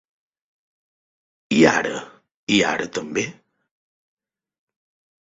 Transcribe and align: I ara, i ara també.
I 1.59 1.61
ara, 1.73 1.93
i 2.57 2.59
ara 2.73 2.91
també. 2.99 3.29